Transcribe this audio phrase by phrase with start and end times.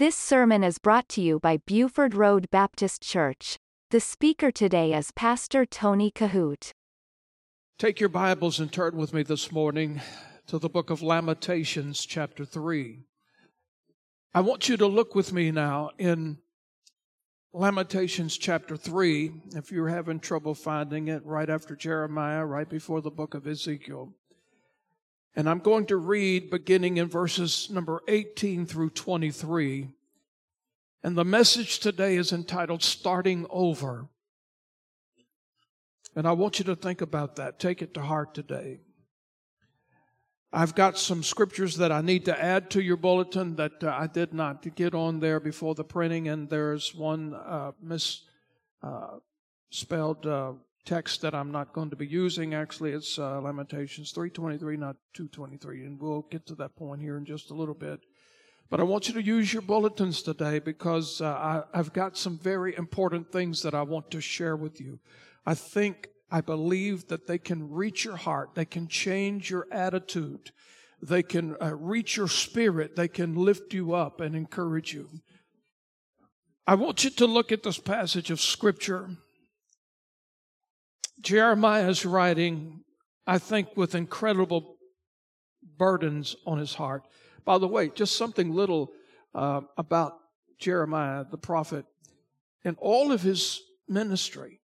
[0.00, 3.58] This sermon is brought to you by Buford Road Baptist Church.
[3.90, 6.72] The speaker today is Pastor Tony Kohout.
[7.78, 10.00] Take your Bibles and turn with me this morning
[10.46, 13.00] to the book of Lamentations, chapter 3.
[14.32, 16.38] I want you to look with me now in
[17.52, 23.10] Lamentations chapter 3, if you're having trouble finding it, right after Jeremiah, right before the
[23.10, 24.14] book of Ezekiel.
[25.34, 29.88] And I'm going to read beginning in verses number 18 through 23.
[31.02, 34.08] And the message today is entitled Starting Over.
[36.16, 37.60] And I want you to think about that.
[37.60, 38.80] Take it to heart today.
[40.52, 44.08] I've got some scriptures that I need to add to your bulletin that uh, I
[44.08, 48.26] did not get on there before the printing, and there's one uh, misspelled
[50.26, 50.52] uh, uh,
[50.84, 52.54] text that I'm not going to be using.
[52.54, 57.24] Actually, it's uh, Lamentations 3:23, not 2:23, and we'll get to that point here in
[57.24, 58.00] just a little bit.
[58.70, 62.38] But I want you to use your bulletins today because uh, I, I've got some
[62.38, 65.00] very important things that I want to share with you.
[65.44, 68.50] I think I believe that they can reach your heart.
[68.54, 70.52] They can change your attitude.
[71.02, 72.94] They can uh, reach your spirit.
[72.94, 75.08] They can lift you up and encourage you.
[76.66, 79.16] I want you to look at this passage of scripture.
[81.20, 82.80] Jeremiah is writing,
[83.26, 84.76] I think, with incredible
[85.76, 87.06] burdens on his heart.
[87.44, 88.92] By the way, just something little
[89.34, 90.14] uh, about
[90.58, 91.84] Jeremiah, the prophet.
[92.64, 94.60] In all of his ministry,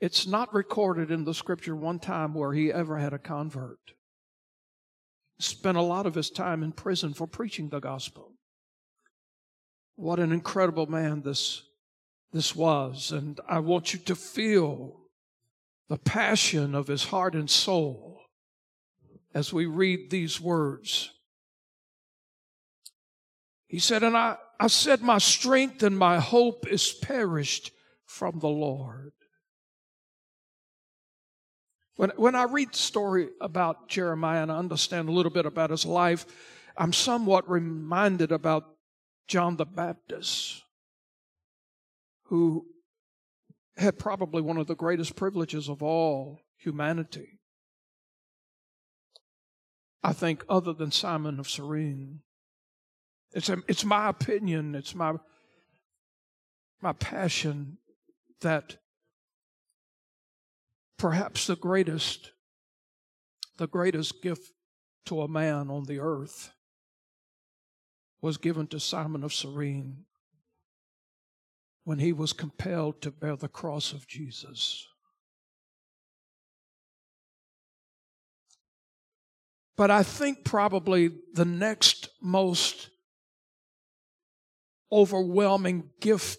[0.00, 3.78] it's not recorded in the scripture one time where he ever had a convert.
[5.38, 8.32] Spent a lot of his time in prison for preaching the gospel.
[9.96, 11.62] What an incredible man this,
[12.32, 13.12] this was.
[13.12, 15.03] And I want you to feel
[15.88, 18.20] the passion of his heart and soul
[19.34, 21.10] as we read these words.
[23.66, 27.72] He said, And I, I said, My strength and my hope is perished
[28.06, 29.12] from the Lord.
[31.96, 35.70] When, when I read the story about Jeremiah and I understand a little bit about
[35.70, 36.26] his life,
[36.76, 38.64] I'm somewhat reminded about
[39.28, 40.62] John the Baptist,
[42.24, 42.66] who
[43.76, 47.40] had probably one of the greatest privileges of all humanity.
[50.02, 52.20] I think, other than Simon of Cyrene.
[53.32, 55.14] It's, a, it's my opinion, it's my,
[56.80, 57.78] my passion
[58.42, 58.76] that
[60.98, 62.30] perhaps the greatest
[63.56, 64.50] the greatest gift
[65.06, 66.50] to a man on the earth
[68.20, 70.04] was given to Simon of Cyrene
[71.84, 74.86] when he was compelled to bear the cross of Jesus.
[79.76, 82.90] But I think probably the next most
[84.90, 86.38] overwhelming gift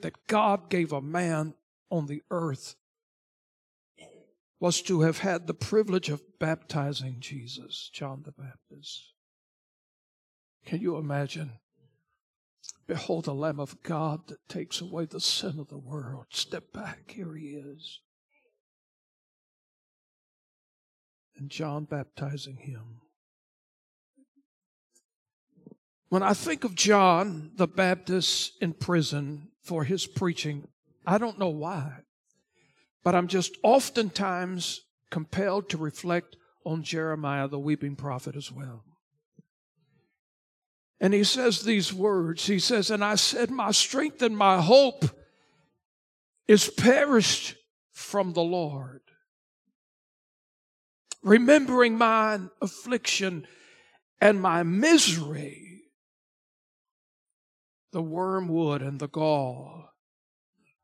[0.00, 1.54] that God gave a man
[1.90, 2.76] on the earth
[4.60, 9.12] was to have had the privilege of baptizing Jesus, John the Baptist.
[10.64, 11.50] Can you imagine?
[12.86, 16.26] Behold the Lamb of God that takes away the sin of the world.
[16.30, 18.00] Step back, here he is.
[21.36, 23.00] And John baptizing him.
[26.08, 30.68] When I think of John the Baptist in prison for his preaching,
[31.06, 32.00] I don't know why.
[33.02, 38.84] But I'm just oftentimes compelled to reflect on Jeremiah, the weeping prophet, as well.
[41.02, 45.04] And he says these words He says, And I said, My strength and my hope
[46.48, 47.56] is perished
[47.92, 49.02] from the Lord.
[51.22, 53.46] Remembering mine affliction
[54.20, 55.82] and my misery,
[57.92, 59.92] the wormwood and the gall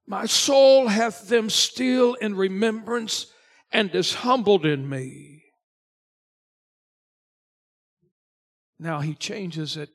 [0.08, 3.26] my soul hath them still in remembrance
[3.70, 5.44] and is humbled in me.
[8.78, 9.90] Now he changes it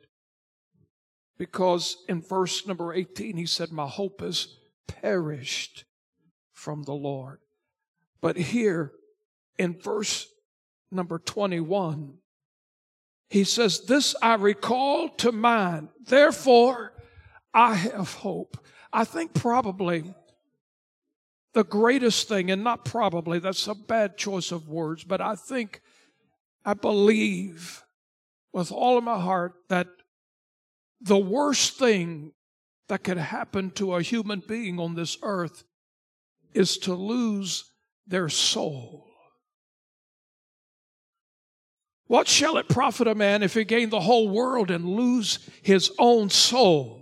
[1.38, 5.86] because in verse number 18 he said, My hope is perished
[6.52, 7.40] from the Lord.
[8.22, 8.94] But here
[9.58, 10.28] in verse
[10.92, 12.18] number 21,
[13.30, 16.94] he says, This I recall to mind, therefore
[17.54, 18.58] I have hope.
[18.92, 20.14] I think probably
[21.54, 25.82] the greatest thing, and not probably, that's a bad choice of words, but I think,
[26.66, 27.84] I believe
[28.52, 29.88] with all of my heart that
[31.04, 32.32] the worst thing
[32.88, 35.64] that could happen to a human being on this earth
[36.54, 37.66] is to lose
[38.08, 39.06] their soul.
[42.08, 45.92] What shall it profit a man if he gain the whole world and lose his
[46.00, 47.00] own soul?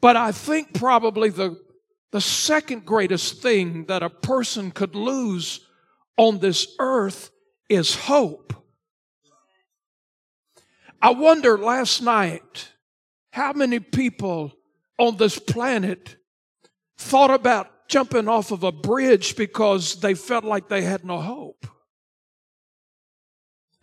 [0.00, 1.58] But I think probably the,
[2.10, 5.60] the second greatest thing that a person could lose
[6.16, 7.30] on this earth
[7.68, 8.59] is hope.
[11.02, 12.68] I wonder last night
[13.32, 14.52] how many people
[14.98, 16.16] on this planet
[16.98, 21.66] thought about jumping off of a bridge because they felt like they had no hope.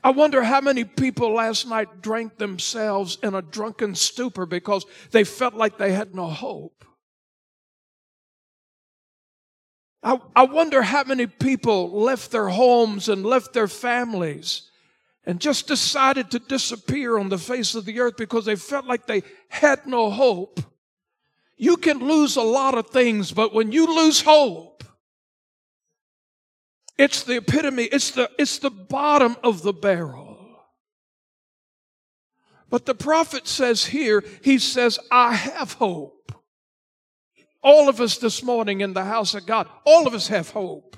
[0.04, 5.24] I wonder how many people last night drank themselves in a drunken stupor because they
[5.24, 6.86] felt like they had no hope.
[10.04, 14.70] I, I wonder how many people left their homes and left their families
[15.28, 19.06] and just decided to disappear on the face of the earth because they felt like
[19.06, 20.62] they had no hope.
[21.58, 24.86] You can lose a lot of things, but when you lose hope,
[26.98, 30.38] it's the epitome, it's the, it's the bottom of the barrel.
[32.70, 36.32] But the prophet says here, he says, I have hope.
[37.62, 40.96] All of us this morning in the house of God, all of us have hope.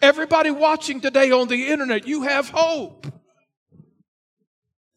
[0.00, 3.06] Everybody watching today on the internet, you have hope.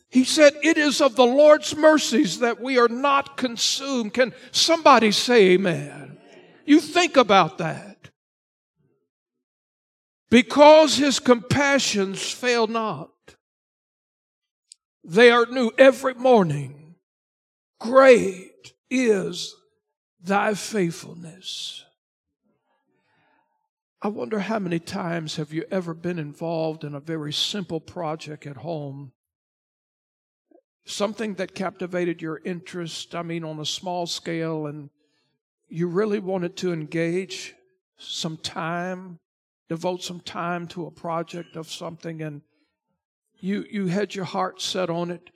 [0.09, 4.13] He said, It is of the Lord's mercies that we are not consumed.
[4.13, 6.17] Can somebody say amen?
[6.65, 8.09] You think about that.
[10.29, 13.09] Because his compassions fail not,
[15.03, 16.95] they are new every morning.
[17.79, 19.55] Great is
[20.21, 21.85] thy faithfulness.
[24.01, 28.45] I wonder how many times have you ever been involved in a very simple project
[28.45, 29.11] at home
[30.89, 34.89] something that captivated your interest, I mean, on a small scale, and
[35.67, 37.53] you really wanted to engage
[37.97, 39.19] some time,
[39.67, 42.41] devote some time to a project of something, and
[43.39, 45.29] you, you had your heart set on it.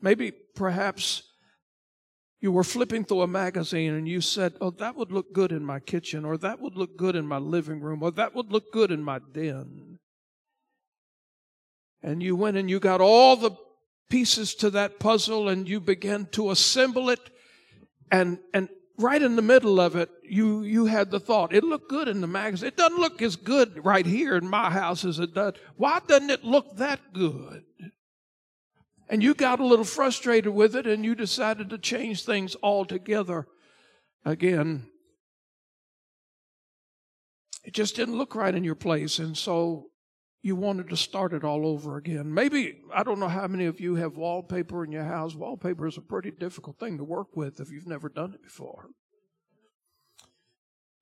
[0.00, 1.22] Maybe perhaps
[2.40, 5.64] you were flipping through a magazine and you said, Oh, that would look good in
[5.64, 8.72] my kitchen, or that would look good in my living room, or that would look
[8.72, 9.98] good in my den.
[12.02, 13.52] And you went and you got all the
[14.08, 17.30] pieces to that puzzle and you begin to assemble it.
[18.10, 18.68] And and
[18.98, 22.20] right in the middle of it you you had the thought it looked good in
[22.20, 22.68] the magazine.
[22.68, 25.54] It doesn't look as good right here in my house as it does.
[25.76, 27.64] Why doesn't it look that good?
[29.08, 33.46] And you got a little frustrated with it and you decided to change things altogether
[34.24, 34.86] again.
[37.64, 39.18] It just didn't look right in your place.
[39.18, 39.86] And so
[40.46, 42.32] you wanted to start it all over again.
[42.32, 45.34] Maybe, I don't know how many of you have wallpaper in your house.
[45.34, 48.90] Wallpaper is a pretty difficult thing to work with if you've never done it before.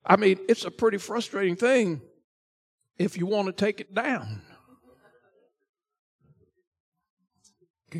[0.03, 2.01] I mean, it's a pretty frustrating thing
[2.97, 4.41] if you want to take it down.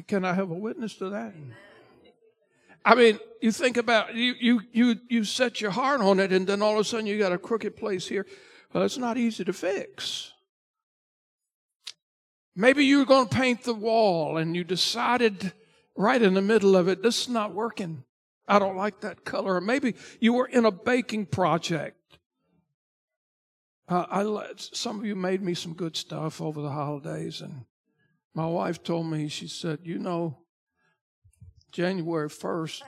[0.07, 1.35] Can I have a witness to that?
[2.83, 6.47] I mean, you think about you you you you set your heart on it, and
[6.47, 8.25] then all of a sudden you got a crooked place here.
[8.73, 10.31] Well, it's not easy to fix.
[12.55, 15.53] Maybe you were going to paint the wall and you decided
[15.95, 18.03] right in the middle of it, this is not working.
[18.47, 19.55] I don't like that color.
[19.55, 21.97] Or maybe you were in a baking project.
[23.87, 27.65] Uh, I, some of you made me some good stuff over the holidays, and
[28.33, 30.39] my wife told me, she said, You know,
[31.71, 32.81] January 1st,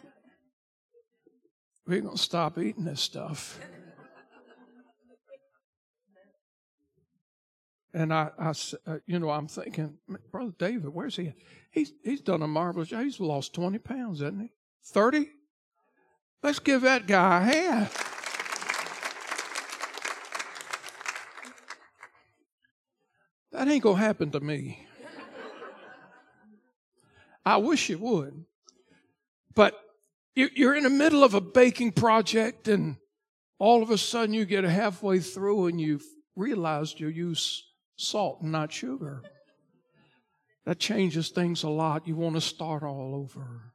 [1.85, 3.59] we're going to stop eating this stuff.
[7.97, 8.49] And I, I
[8.85, 9.97] uh, you know, I'm thinking,
[10.31, 11.33] Brother David, where's he?
[11.71, 13.03] He's he's done a marvelous job.
[13.03, 14.51] He's lost 20 pounds, hasn't he?
[14.83, 15.31] 30?
[16.43, 17.89] Let's give that guy a hand.
[23.51, 24.85] That ain't gonna happen to me.
[27.43, 28.45] I wish it would.
[29.55, 29.73] But
[30.35, 32.97] you're in the middle of a baking project, and
[33.57, 37.63] all of a sudden you get halfway through and you've realized you use
[37.97, 39.21] salt and not sugar.
[40.65, 42.07] That changes things a lot.
[42.07, 43.73] You want to start all over.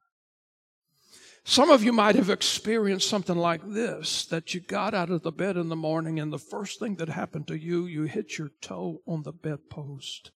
[1.44, 5.32] Some of you might have experienced something like this that you got out of the
[5.32, 8.50] bed in the morning, and the first thing that happened to you, you hit your
[8.60, 10.30] toe on the bedpost.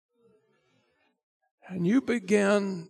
[1.68, 2.90] And you begin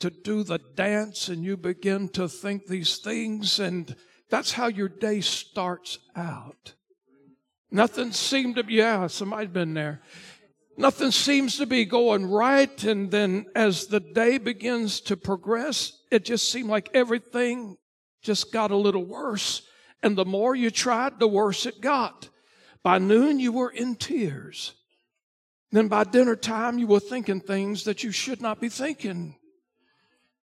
[0.00, 3.94] to do the dance, and you begin to think these things, and
[4.30, 6.74] that's how your day starts out.
[7.74, 10.00] Nothing seemed to be, yeah, somebody's been there.
[10.78, 12.84] Nothing seems to be going right.
[12.84, 17.76] And then as the day begins to progress, it just seemed like everything
[18.22, 19.62] just got a little worse.
[20.04, 22.28] And the more you tried, the worse it got.
[22.84, 24.74] By noon, you were in tears.
[25.72, 29.34] Then by dinner time, you were thinking things that you should not be thinking.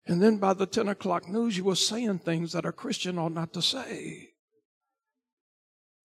[0.08, 3.34] And then by the 10 o'clock news, you were saying things that a Christian ought
[3.34, 4.29] not to say.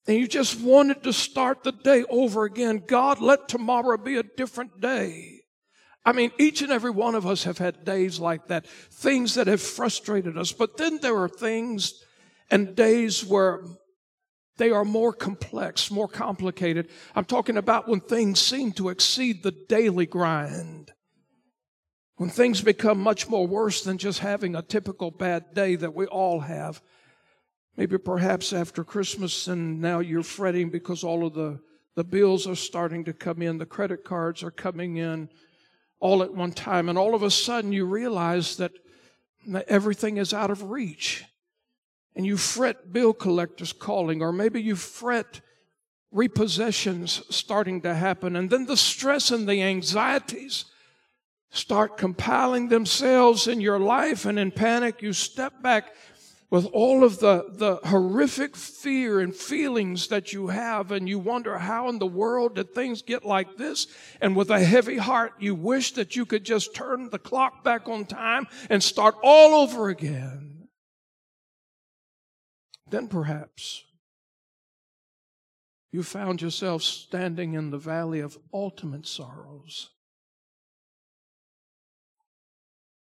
[0.07, 2.83] And you just wanted to start the day over again.
[2.87, 5.41] God, let tomorrow be a different day.
[6.05, 9.47] I mean, each and every one of us have had days like that, things that
[9.47, 10.53] have frustrated us.
[10.53, 12.05] But then there are things
[12.51, 13.63] and days where
[14.59, 16.89] they are more complex, more complicated.
[17.17, 20.93] I'm talking about when things seem to exceed the daily grind.
[22.17, 26.07] When things become much more worse than just having a typical bad day that we
[26.07, 26.81] all have.
[27.76, 31.59] Maybe perhaps after Christmas and now you're fretting because all of the,
[31.97, 35.28] the bills are starting to come in, the credit cards are coming in
[35.99, 38.73] all at one time, and all of a sudden you realize that
[39.69, 41.25] everything is out of reach.
[42.14, 45.40] And you fret bill collectors calling, or maybe you fret
[46.14, 50.66] repossessions starting to happen, and then the stress and the anxieties
[51.50, 55.93] start compiling themselves in your life, and in panic you step back
[56.51, 61.59] with all of the, the horrific fear and feelings that you have, and you wonder
[61.59, 63.87] how in the world did things get like this?
[64.21, 67.89] And with a heavy heart, you wish that you could just turn the clock back
[67.89, 70.69] on time and start all over again.
[72.89, 73.83] Then perhaps
[75.91, 79.91] you found yourself standing in the valley of ultimate sorrows,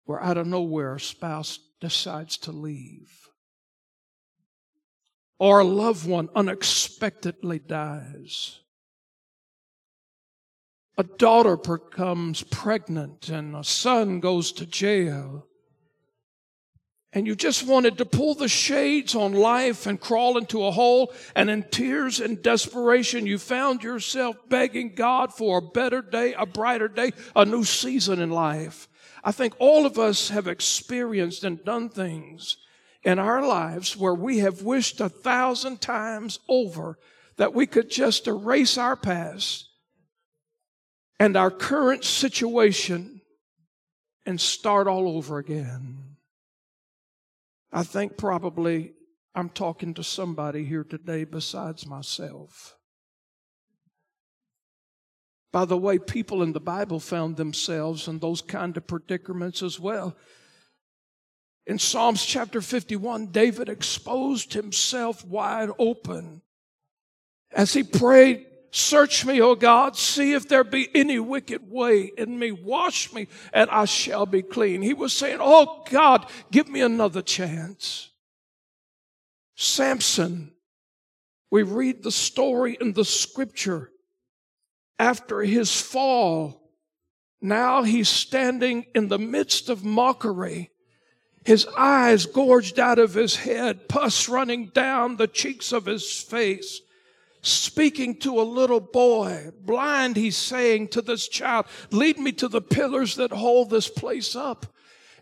[0.05, 3.28] where out of nowhere a spouse decides to leave
[5.39, 8.61] or a loved one unexpectedly dies.
[10.97, 15.47] A daughter becomes pregnant and a son goes to jail.
[17.13, 21.13] And you just wanted to pull the shades on life and crawl into a hole.
[21.35, 26.45] And in tears and desperation, you found yourself begging God for a better day, a
[26.45, 28.89] brighter day, a new season in life.
[29.25, 32.59] I think all of us have experienced and done things
[33.03, 36.99] in our lives where we have wished a thousand times over
[37.37, 39.69] that we could just erase our past
[41.21, 43.21] and our current situation
[44.27, 46.17] and start all over again.
[47.73, 48.93] I think probably
[49.35, 52.77] I'm talking to somebody here today besides myself.
[55.53, 59.81] By the way, people in the Bible found themselves in those kind of predicaments as
[59.81, 60.17] well.
[61.69, 66.41] In Psalms chapter 51, David exposed himself wide open
[67.53, 72.39] as he prayed, Search me, O God, see if there be any wicked way in
[72.39, 72.53] me.
[72.53, 74.81] Wash me, and I shall be clean.
[74.81, 78.11] He was saying, Oh God, give me another chance.
[79.55, 80.53] Samson,
[81.51, 83.91] we read the story in the scripture
[84.99, 86.73] after his fall.
[87.43, 90.71] Now he's standing in the midst of mockery
[91.49, 96.83] his eyes gorged out of his head, pus running down the cheeks of his face.
[97.41, 102.61] Speaking to a little boy, blind, he's saying to this child, Lead me to the
[102.61, 104.67] pillars that hold this place up.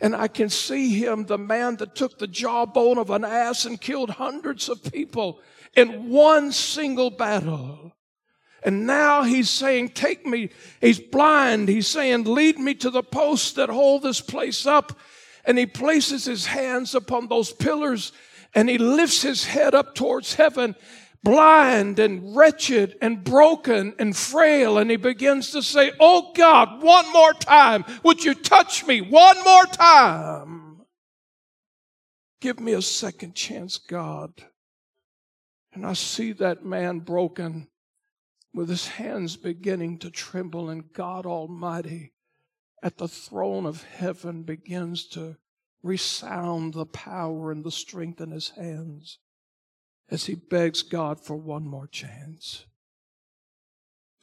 [0.00, 3.80] And I can see him, the man that took the jawbone of an ass and
[3.80, 5.38] killed hundreds of people
[5.76, 7.94] in one single battle.
[8.64, 10.50] And now he's saying, Take me.
[10.80, 11.68] He's blind.
[11.68, 14.98] He's saying, Lead me to the posts that hold this place up
[15.46, 18.12] and he places his hands upon those pillars
[18.54, 20.74] and he lifts his head up towards heaven,
[21.22, 24.78] blind and wretched and broken and frail.
[24.78, 29.42] And he begins to say, Oh God, one more time, would you touch me one
[29.44, 30.82] more time?
[32.40, 34.32] Give me a second chance, God.
[35.72, 37.68] And I see that man broken
[38.54, 42.12] with his hands beginning to tremble, and God Almighty
[42.82, 45.36] at the throne of heaven begins to
[45.82, 49.18] resound the power and the strength in his hands
[50.10, 52.66] as he begs God for one more chance.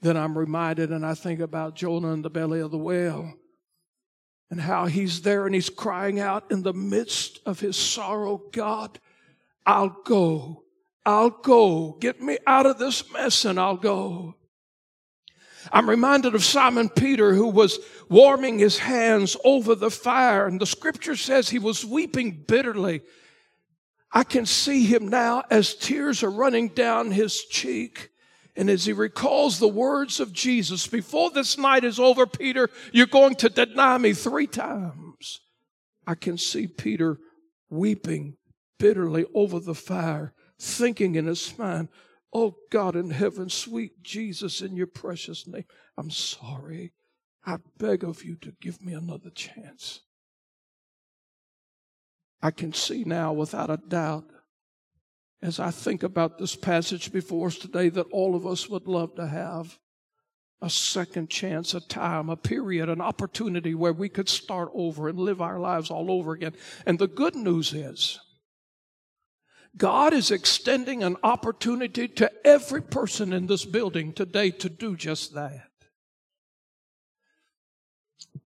[0.02, 3.34] Then I'm reminded and I think about Jonah in the belly of the whale
[4.52, 9.00] and how he's there and he's crying out in the midst of his sorrow, God,
[9.66, 10.64] I'll go.
[11.06, 11.98] I'll go.
[12.00, 14.36] Get me out of this mess and I'll go.
[15.72, 17.80] I'm reminded of Simon Peter who was
[18.10, 23.02] warming his hands over the fire, and the scripture says he was weeping bitterly.
[24.12, 28.10] I can see him now as tears are running down his cheek.
[28.56, 33.08] And as he recalls the words of Jesus, before this night is over, Peter, you're
[33.08, 35.42] going to deny me three times.
[36.06, 37.18] I can see Peter
[37.70, 38.38] weeping
[38.78, 41.90] bitterly over the fire, thinking in his mind,
[42.34, 45.66] Oh God in heaven, sweet Jesus, in your precious name,
[45.98, 46.94] I'm sorry.
[47.46, 50.02] I beg of you to give me another chance.
[52.42, 54.26] I can see now without a doubt,
[55.42, 59.16] as I think about this passage before us today, that all of us would love
[59.16, 59.78] to have
[60.62, 65.20] a second chance, a time, a period, an opportunity where we could start over and
[65.20, 66.56] live our lives all over again.
[66.86, 68.20] And the good news is,
[69.76, 75.34] God is extending an opportunity to every person in this building today to do just
[75.34, 75.70] that.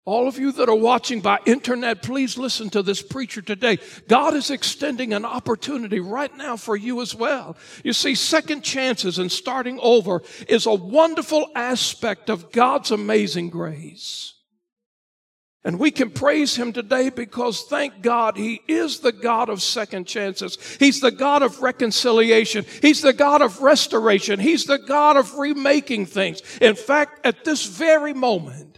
[0.05, 3.79] All of you that are watching by internet, please listen to this preacher today.
[4.09, 7.57] God is extending an opportunity right now for you as well.
[7.85, 14.35] You see, second chances and starting over is a wonderful aspect of God's amazing grace.
[15.65, 20.07] And we can praise him today because thank God he is the God of second
[20.07, 20.59] chances.
[20.81, 22.65] He's the God of reconciliation.
[22.81, 24.41] He's the God of restoration.
[24.41, 26.43] He's the God of remaking things.
[26.61, 28.73] In fact, at this very moment,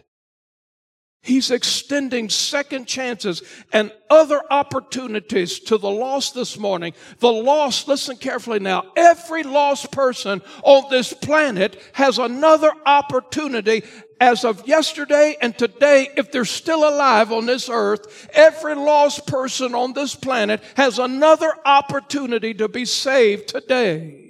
[1.25, 6.93] He's extending second chances and other opportunities to the lost this morning.
[7.19, 13.85] The lost, listen carefully now, every lost person on this planet has another opportunity
[14.21, 19.75] as of yesterday and today, if they're still alive on this earth, every lost person
[19.75, 24.21] on this planet has another opportunity to be saved today.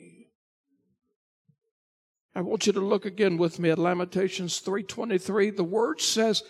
[2.35, 5.57] I want you to look again with me at Lamentations 3:23.
[5.57, 6.43] The word says,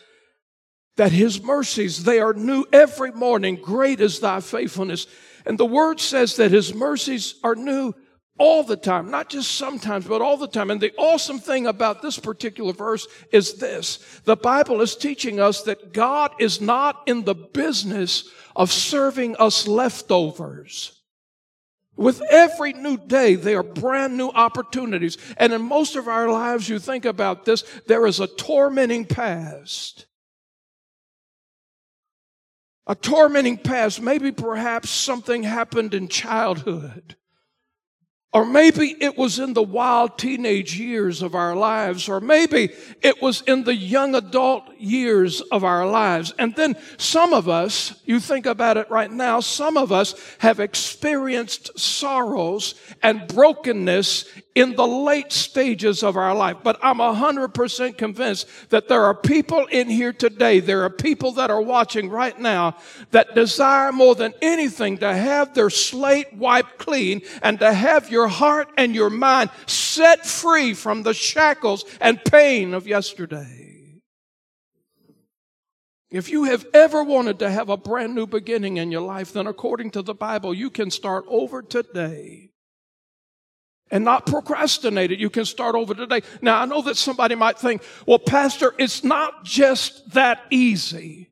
[0.96, 3.56] that his mercies, they are new every morning.
[3.56, 5.06] Great is thy faithfulness.
[5.44, 7.94] And the word says that his mercies are new
[8.38, 10.70] all the time, not just sometimes, but all the time.
[10.70, 13.98] And the awesome thing about this particular verse is this.
[14.24, 19.68] The Bible is teaching us that God is not in the business of serving us
[19.68, 21.00] leftovers.
[21.96, 25.16] With every new day, there are brand new opportunities.
[25.36, 30.06] And in most of our lives, you think about this, there is a tormenting past
[32.86, 34.00] a tormenting past.
[34.00, 37.16] Maybe perhaps something happened in childhood.
[38.34, 42.70] Or maybe it was in the wild teenage years of our lives, or maybe
[43.00, 46.34] it was in the young adult years of our lives.
[46.36, 50.58] And then some of us, you think about it right now, some of us have
[50.58, 56.58] experienced sorrows and brokenness in the late stages of our life.
[56.62, 61.50] But I'm 100% convinced that there are people in here today, there are people that
[61.50, 62.76] are watching right now
[63.10, 68.28] that desire more than anything to have their slate wiped clean and to have your
[68.28, 74.00] heart and your mind set free from the shackles and pain of yesterday.
[76.10, 79.48] If you have ever wanted to have a brand new beginning in your life, then
[79.48, 82.53] according to the Bible, you can start over today
[83.94, 85.20] and not procrastinate it.
[85.20, 86.22] You can start over today.
[86.42, 91.30] Now, I know that somebody might think, well, Pastor, it's not just that easy.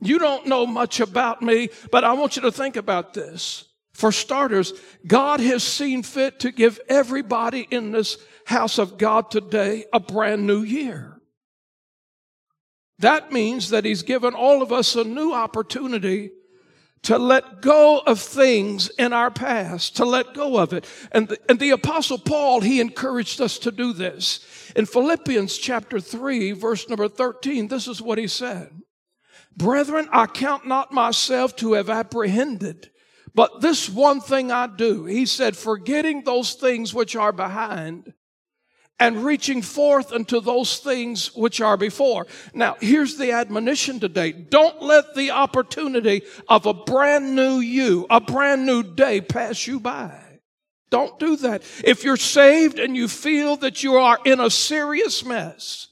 [0.00, 3.66] You don't know much about me, but I want you to think about this.
[3.94, 4.72] For starters,
[5.06, 10.44] God has seen fit to give everybody in this house of God today a brand
[10.44, 11.20] new year.
[12.98, 16.32] That means that He's given all of us a new opportunity
[17.02, 20.86] to let go of things in our past, to let go of it.
[21.10, 24.40] And the, and the apostle Paul, he encouraged us to do this.
[24.76, 28.70] In Philippians chapter 3, verse number 13, this is what he said.
[29.56, 32.90] Brethren, I count not myself to have apprehended,
[33.34, 35.04] but this one thing I do.
[35.04, 38.14] He said, forgetting those things which are behind
[39.02, 42.24] and reaching forth unto those things which are before.
[42.54, 44.30] Now, here's the admonition today.
[44.30, 49.80] Don't let the opportunity of a brand new you, a brand new day pass you
[49.80, 50.22] by.
[50.90, 51.64] Don't do that.
[51.82, 55.88] If you're saved and you feel that you are in a serious mess,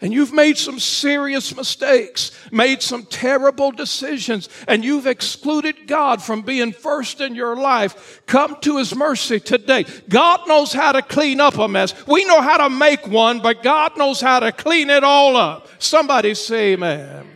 [0.00, 6.42] and you've made some serious mistakes, made some terrible decisions, and you've excluded God from
[6.42, 9.84] being first in your life, come to His mercy today.
[10.08, 12.06] God knows how to clean up a mess.
[12.06, 15.68] We know how to make one, but God knows how to clean it all up.
[15.78, 17.34] Somebody say amen.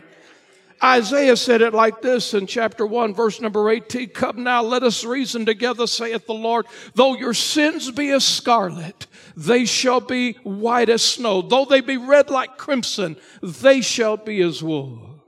[0.82, 5.04] Isaiah said it like this in chapter 1, verse number 18 Come now, let us
[5.04, 6.66] reason together, saith the Lord.
[6.94, 11.42] Though your sins be as scarlet, they shall be white as snow.
[11.42, 15.24] Though they be red like crimson, they shall be as wool.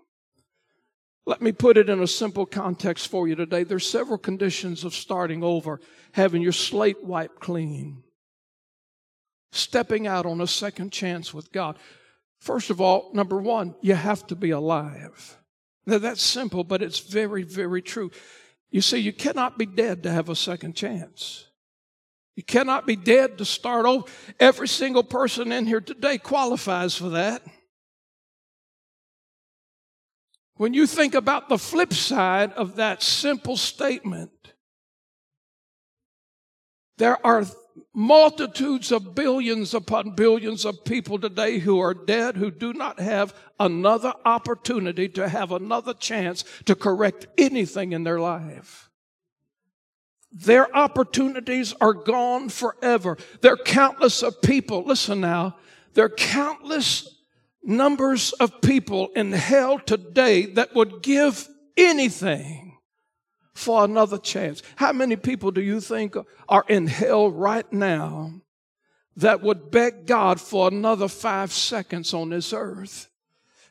[1.27, 3.65] Let me put it in a simple context for you today.
[3.65, 5.81] There's several conditions of starting over,
[6.13, 8.03] having your slate wiped clean,
[9.53, 11.77] stepping out on a second chance with God.
[12.41, 15.39] First of all, number one, you have to be alive.
[15.91, 18.13] Now, that's simple, but it's very, very true.
[18.71, 21.47] You see, you cannot be dead to have a second chance.
[22.37, 24.07] You cannot be dead to start over.
[24.39, 27.43] Every single person in here today qualifies for that.
[30.55, 34.31] When you think about the flip side of that simple statement,
[36.99, 37.45] there are
[37.93, 43.35] multitudes of billions upon billions of people today who are dead who do not have
[43.59, 48.91] another opportunity to have another chance to correct anything in their life.
[50.33, 53.19] Their opportunities are gone forever.
[53.41, 54.85] There are countless of people.
[54.85, 55.57] Listen now.
[55.95, 57.21] There are countless
[57.63, 62.70] numbers of people in hell today that would give anything
[63.61, 64.63] for another chance.
[64.77, 66.17] How many people do you think
[66.49, 68.33] are in hell right now
[69.17, 73.09] that would beg God for another five seconds on this earth?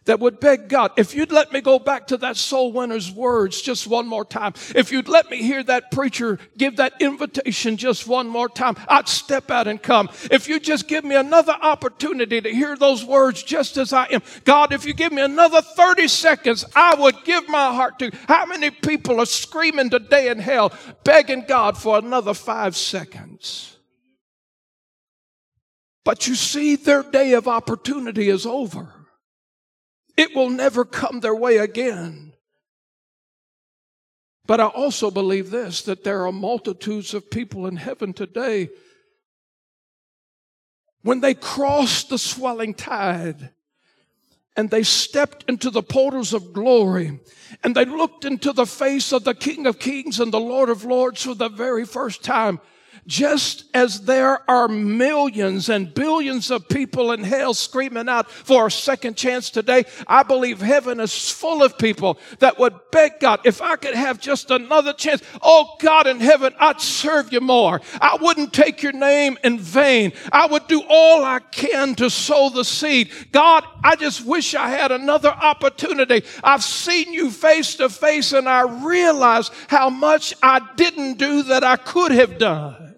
[0.06, 3.62] That would beg God, if you'd let me go back to that soul winner's words
[3.62, 8.08] just one more time, if you'd let me hear that preacher give that invitation just
[8.08, 10.10] one more time, I'd step out and come.
[10.32, 14.22] If you just give me another opportunity to hear those words just as I am,
[14.46, 18.12] God, if you give me another 30 seconds, I would give my heart to.
[18.28, 23.78] How many people are screaming today in hell, begging God for another five seconds?
[26.04, 28.99] But you see, their day of opportunity is over.
[30.20, 32.34] It will never come their way again.
[34.46, 38.68] But I also believe this that there are multitudes of people in heaven today.
[41.04, 43.52] When they crossed the swelling tide
[44.58, 47.22] and they stepped into the portals of glory
[47.64, 50.84] and they looked into the face of the King of Kings and the Lord of
[50.84, 52.60] Lords for the very first time,
[53.10, 58.72] just as there are millions and billions of people in hell screaming out for a
[58.72, 63.64] second chance today, I believe heaven is full of people that would beg God, if
[63.64, 67.82] I could have just another chance, oh God in heaven, I'd serve you more.
[68.00, 70.14] I wouldn't take your name in vain.
[70.32, 73.10] I would do all I can to sow the seed.
[73.32, 76.24] God, I just wish I had another opportunity.
[76.44, 81.64] I've seen you face to face and I realize how much I didn't do that
[81.64, 82.90] I could have done.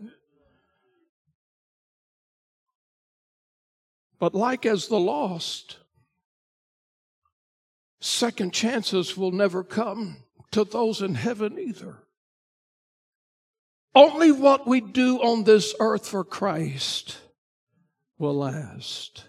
[4.21, 5.77] But like as the lost,
[7.99, 10.17] second chances will never come
[10.51, 12.03] to those in heaven either.
[13.95, 17.17] Only what we do on this earth for Christ
[18.19, 19.23] will last.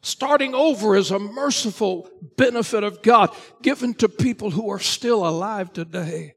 [0.00, 5.74] Starting over is a merciful benefit of God given to people who are still alive
[5.74, 6.32] today.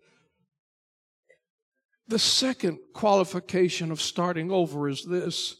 [2.09, 5.55] The second qualification of starting over is this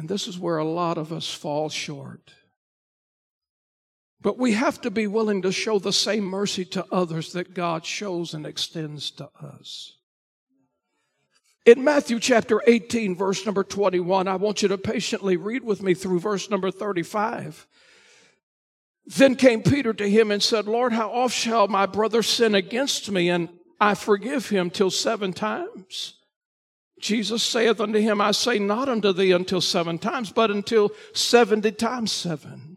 [0.00, 2.32] and this is where a lot of us fall short.
[4.18, 7.84] But we have to be willing to show the same mercy to others that God
[7.84, 9.98] shows and extends to us.
[11.66, 15.92] In Matthew chapter 18, verse number 21, I want you to patiently read with me
[15.92, 17.66] through verse number 35.
[19.04, 23.10] Then came Peter to him and said, Lord, how oft shall my brother sin against
[23.10, 26.14] me and I forgive him till seven times?
[27.00, 31.72] Jesus saith unto him, I say not unto thee until seven times, but until seventy
[31.72, 32.76] times seven.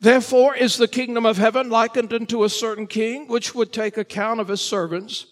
[0.00, 4.40] Therefore is the kingdom of heaven likened unto a certain king, which would take account
[4.40, 5.26] of his servants.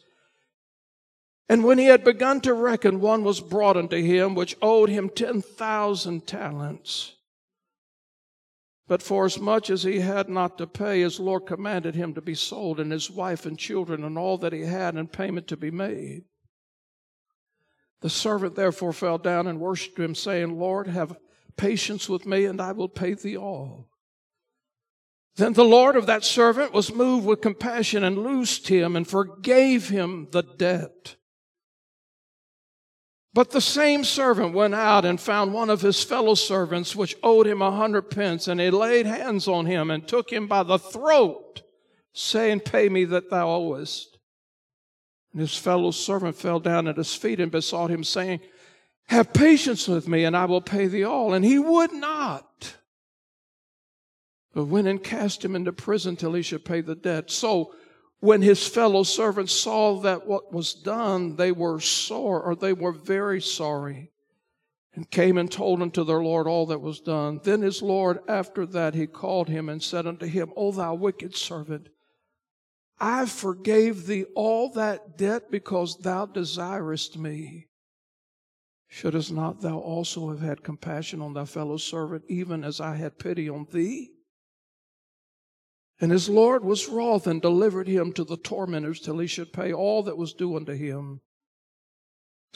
[1.48, 5.10] And when he had begun to reckon, one was brought unto him, which owed him
[5.10, 7.16] ten thousand talents.
[8.86, 12.80] But for as he had not to pay, his Lord commanded him to be sold,
[12.80, 16.24] and his wife and children, and all that he had, and payment to be made.
[18.04, 21.16] The servant therefore fell down and worshipped him, saying, Lord, have
[21.56, 23.88] patience with me, and I will pay thee all.
[25.36, 29.88] Then the Lord of that servant was moved with compassion and loosed him and forgave
[29.88, 31.16] him the debt.
[33.32, 37.46] But the same servant went out and found one of his fellow servants which owed
[37.46, 40.78] him a hundred pence, and he laid hands on him and took him by the
[40.78, 41.62] throat,
[42.12, 44.13] saying, Pay me that thou owest.
[45.34, 48.38] And his fellow servant fell down at his feet and besought him, saying,
[49.08, 51.34] Have patience with me, and I will pay thee all.
[51.34, 52.76] And he would not,
[54.54, 57.32] but went and cast him into prison till he should pay the debt.
[57.32, 57.72] So
[58.20, 62.92] when his fellow servants saw that what was done, they were sore, or they were
[62.92, 64.12] very sorry,
[64.94, 67.40] and came and told unto their Lord all that was done.
[67.42, 71.34] Then his Lord, after that, he called him and said unto him, O thou wicked
[71.34, 71.88] servant,
[73.06, 77.68] I forgave thee all that debt because thou desirest me.
[78.88, 83.18] Shouldst not thou also have had compassion on thy fellow servant, even as I had
[83.18, 84.12] pity on thee?
[86.00, 89.70] And his Lord was wroth and delivered him to the tormentors till he should pay
[89.70, 91.20] all that was due unto him.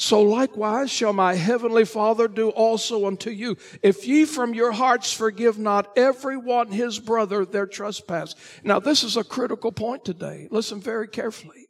[0.00, 3.56] So likewise shall my heavenly Father do also unto you.
[3.82, 8.36] If ye from your hearts forgive not every one his brother their trespass.
[8.62, 10.46] Now, this is a critical point today.
[10.52, 11.68] Listen very carefully.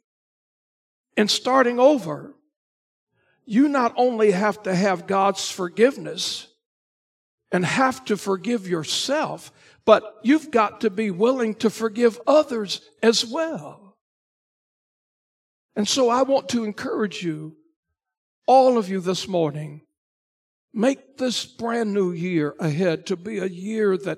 [1.17, 2.35] In starting over,
[3.45, 6.47] you not only have to have God's forgiveness
[7.51, 9.51] and have to forgive yourself,
[9.85, 13.97] but you've got to be willing to forgive others as well.
[15.75, 17.55] And so I want to encourage you
[18.49, 19.79] all of you this morning,
[20.73, 24.17] make this brand new year ahead to be a year that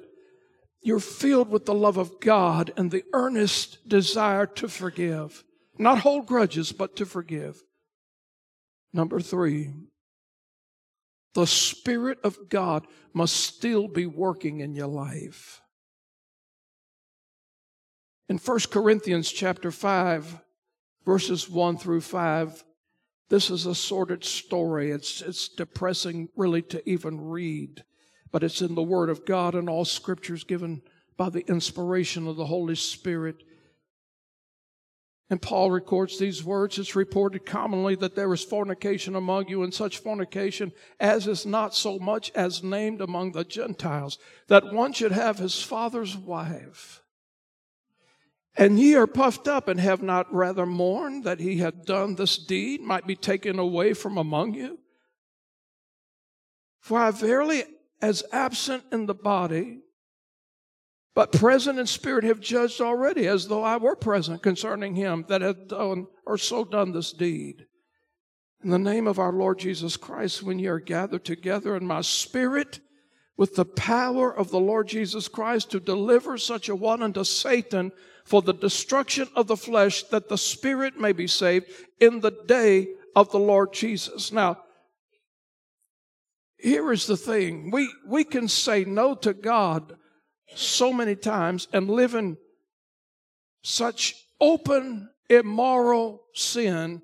[0.82, 5.44] you're filled with the love of God and the earnest desire to forgive.
[5.78, 7.62] Not hold grudges, but to forgive.
[8.94, 9.74] Number three,
[11.34, 15.62] the Spirit of God must still be working in your life.
[18.30, 20.40] In 1 Corinthians chapter 5,
[21.06, 22.64] verses 1 through 5,
[23.32, 24.92] this is a sordid story.
[24.92, 27.82] It's, it's depressing, really, to even read,
[28.30, 30.82] but it's in the Word of God and all scriptures given
[31.16, 33.42] by the inspiration of the Holy Spirit.
[35.30, 36.78] And Paul records these words.
[36.78, 41.74] It's reported commonly that there is fornication among you, and such fornication as is not
[41.74, 47.01] so much as named among the Gentiles, that one should have his father's wife.
[48.62, 52.38] And ye are puffed up and have not rather mourned that he had done this
[52.38, 54.78] deed, might be taken away from among you.
[56.80, 57.64] For I verily,
[58.04, 59.80] as absent in the body,
[61.16, 65.42] but present in spirit, have judged already, as though I were present concerning him that
[65.42, 67.66] had done or so done this deed.
[68.64, 72.02] In the name of our Lord Jesus Christ, when ye are gathered together in my
[72.02, 72.80] spirit,
[73.38, 77.92] with the power of the Lord Jesus Christ to deliver such a one unto Satan
[78.26, 81.68] for the destruction of the flesh, that the spirit may be saved
[82.00, 84.32] in the day of the Lord Jesus.
[84.32, 84.58] Now,
[86.58, 87.72] here is the thing.
[87.72, 89.96] We, we can say no to God
[90.56, 92.38] so many times and live in
[93.64, 97.02] such open, immoral sin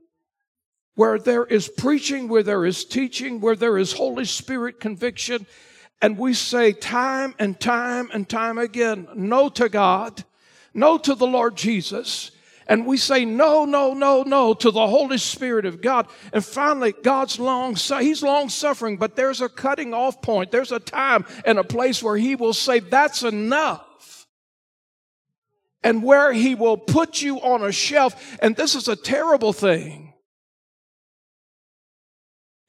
[0.96, 5.46] where there is preaching, where there is teaching, where there is Holy Spirit conviction.
[6.02, 10.24] And we say time and time and time again, no to God
[10.78, 12.32] no to the Lord Jesus,
[12.68, 16.08] and we say no, no, no, no to the Holy Spirit of God.
[16.32, 20.52] And finally, God's long, He's long suffering, but there's a cutting off point.
[20.52, 24.28] There's a time and a place where He will say, that's enough.
[25.84, 28.38] And where He will put you on a shelf.
[28.42, 30.14] And this is a terrible thing.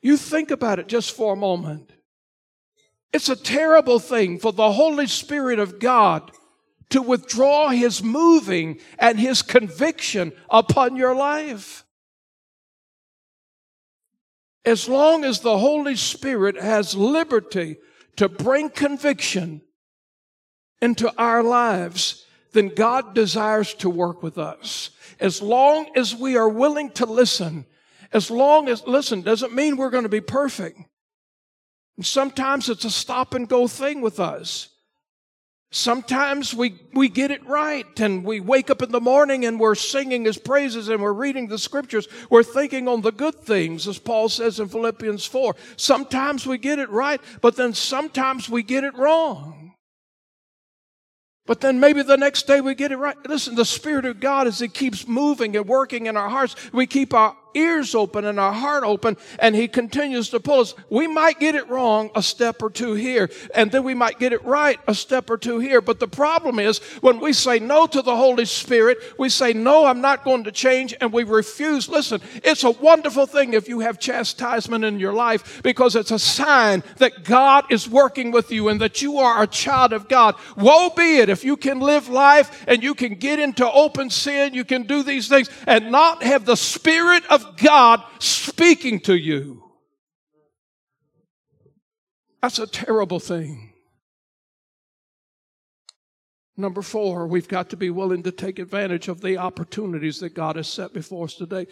[0.00, 1.92] You think about it just for a moment.
[3.12, 6.30] It's a terrible thing for the Holy Spirit of God
[6.90, 11.84] to withdraw his moving and his conviction upon your life.
[14.64, 17.76] As long as the Holy Spirit has liberty
[18.16, 19.62] to bring conviction
[20.82, 24.90] into our lives, then God desires to work with us.
[25.20, 27.66] As long as we are willing to listen,
[28.12, 30.78] as long as, listen, doesn't mean we're going to be perfect.
[31.98, 34.68] And sometimes it's a stop and go thing with us.
[35.72, 39.74] Sometimes we, we get it right and we wake up in the morning and we're
[39.74, 42.06] singing his praises and we're reading the scriptures.
[42.30, 45.56] We're thinking on the good things, as Paul says in Philippians 4.
[45.76, 49.74] Sometimes we get it right, but then sometimes we get it wrong.
[51.46, 53.16] But then maybe the next day we get it right.
[53.26, 56.86] Listen, the Spirit of God, as He keeps moving and working in our hearts, we
[56.86, 60.74] keep our ears open and our heart open, and He continues to pull us.
[60.90, 64.32] We might get it wrong a step or two here, and then we might get
[64.32, 65.80] it right a step or two here.
[65.80, 69.84] But the problem is when we say no to the Holy Spirit, we say, No,
[69.84, 71.88] I'm not going to change, and we refuse.
[71.88, 76.18] Listen, it's a wonderful thing if you have chastisement in your life because it's a
[76.18, 80.34] sign that God is working with you and that you are a child of God.
[80.56, 84.54] Woe be it if you can live life and you can get into open sin,
[84.54, 89.64] you can do these things and not have the Spirit of God speaking to you.
[92.42, 93.72] That's a terrible thing.
[96.56, 100.56] Number four, we've got to be willing to take advantage of the opportunities that God
[100.56, 101.68] has set before us today.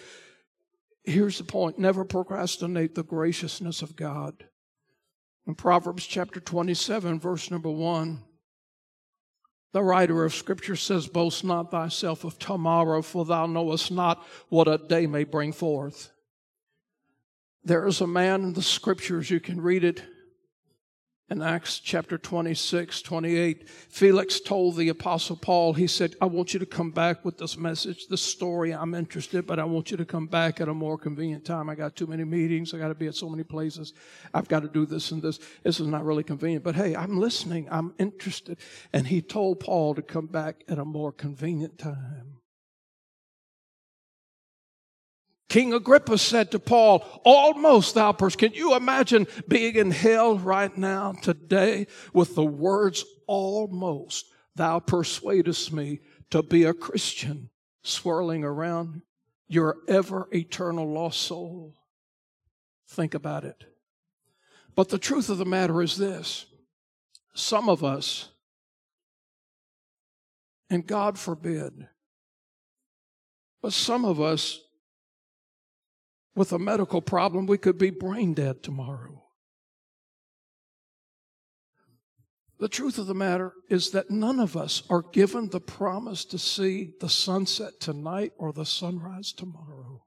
[1.04, 4.44] Here's the point never procrastinate the graciousness of God.
[5.46, 8.22] In Proverbs chapter 27, verse number 1,
[9.76, 14.68] the writer of Scripture says, Boast not thyself of tomorrow, for thou knowest not what
[14.68, 16.10] a day may bring forth.
[17.62, 20.02] There is a man in the Scriptures, you can read it.
[21.28, 26.60] In Acts chapter 26, 28, Felix told the apostle Paul, he said, I want you
[26.60, 28.72] to come back with this message, this story.
[28.72, 31.68] I'm interested, but I want you to come back at a more convenient time.
[31.68, 32.72] I got too many meetings.
[32.72, 33.92] I got to be at so many places.
[34.32, 35.40] I've got to do this and this.
[35.64, 37.66] This is not really convenient, but hey, I'm listening.
[37.72, 38.58] I'm interested.
[38.92, 42.35] And he told Paul to come back at a more convenient time.
[45.48, 48.34] King Agrippa said to Paul, Almost thou pers.
[48.36, 55.72] Can you imagine being in hell right now, today, with the words, Almost thou persuadest
[55.72, 57.50] me to be a Christian,
[57.82, 59.02] swirling around
[59.48, 61.74] your ever eternal lost soul?
[62.88, 63.64] Think about it.
[64.74, 66.46] But the truth of the matter is this
[67.34, 68.30] some of us,
[70.70, 71.88] and God forbid,
[73.62, 74.60] but some of us
[76.36, 79.24] with a medical problem, we could be brain dead tomorrow.
[82.58, 86.38] The truth of the matter is that none of us are given the promise to
[86.38, 90.04] see the sunset tonight or the sunrise tomorrow.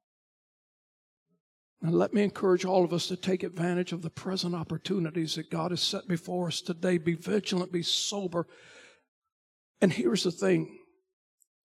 [1.82, 5.50] And let me encourage all of us to take advantage of the present opportunities that
[5.50, 6.98] God has set before us today.
[6.98, 8.48] Be vigilant, be sober.
[9.80, 10.78] And here's the thing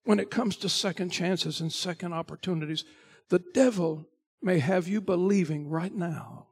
[0.05, 2.85] when it comes to second chances and second opportunities,
[3.29, 4.07] the devil
[4.41, 6.47] may have you believing right now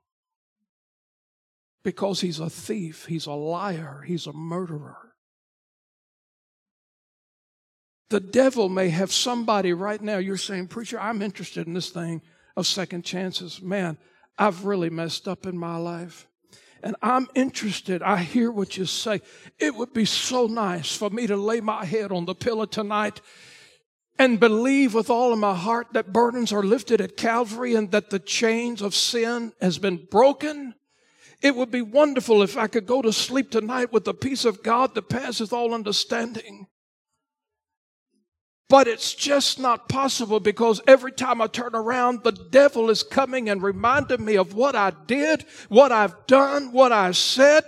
[1.83, 5.13] because he's a thief, he's a liar, he's a murderer.
[8.09, 12.21] The devil may have somebody right now, you're saying, Preacher, I'm interested in this thing
[12.55, 13.61] of second chances.
[13.61, 13.97] Man,
[14.37, 16.27] I've really messed up in my life.
[16.83, 18.03] And I'm interested.
[18.03, 19.21] I hear what you say.
[19.57, 23.21] It would be so nice for me to lay my head on the pillow tonight
[24.19, 28.09] and believe with all of my heart that burdens are lifted at Calvary and that
[28.09, 30.75] the chains of sin has been broken.
[31.41, 34.63] It would be wonderful if I could go to sleep tonight with the peace of
[34.63, 36.67] God that passeth all understanding.
[38.69, 43.49] But it's just not possible because every time I turn around, the devil is coming
[43.49, 47.65] and reminding me of what I did, what I've done, what I said.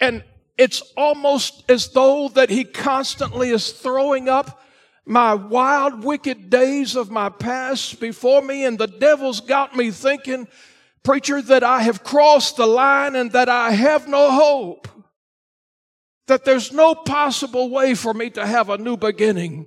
[0.00, 0.24] And
[0.58, 4.61] it's almost as though that he constantly is throwing up
[5.04, 10.46] my wild, wicked days of my past before me, and the devil's got me thinking,
[11.02, 14.88] preacher, that I have crossed the line and that I have no hope.
[16.28, 19.66] That there's no possible way for me to have a new beginning.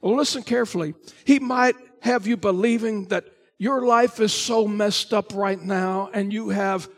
[0.00, 0.94] Well, listen carefully.
[1.24, 3.24] He might have you believing that
[3.58, 6.88] your life is so messed up right now and you have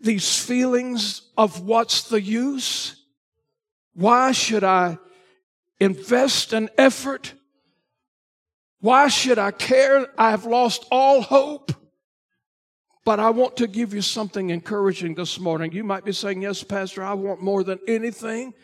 [0.00, 3.02] these feelings of what's the use?
[3.94, 4.98] Why should I
[5.80, 7.34] invest an effort.
[8.80, 10.06] Why should I care?
[10.18, 11.72] I have lost all hope.
[13.04, 15.72] But I want to give you something encouraging this morning.
[15.72, 18.54] You might be saying, Yes, Pastor, I want more than anything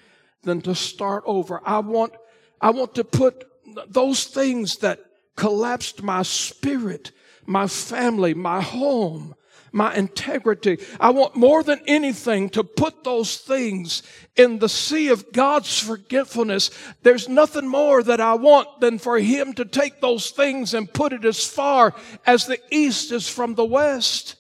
[0.43, 1.61] than to start over.
[1.65, 2.15] I want,
[2.61, 3.45] I want to put
[3.89, 5.01] those things that
[5.37, 7.13] collapsed my spirit,
[7.45, 9.35] my family, my home,
[9.73, 10.79] my integrity.
[10.99, 14.03] I want more than anything to put those things
[14.37, 16.71] in the sea of God's forgetfulness.
[17.03, 21.13] There's nothing more that I want than for Him to take those things and put
[21.13, 21.95] it as far
[22.27, 24.37] as the east is from the west.